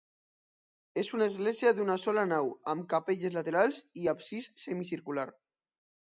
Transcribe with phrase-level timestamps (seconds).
[0.99, 5.27] És una església d'una sola nau, amb capelles laterals i absis semicircular.